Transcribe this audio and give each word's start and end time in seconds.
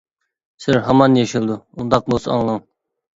سىر 0.63 0.79
ھامان 0.87 1.17
يېشىلىدۇ، 1.19 1.57
ئۇنداق 1.81 2.09
بولسا 2.15 2.33
ئاڭلاڭ. 2.37 2.59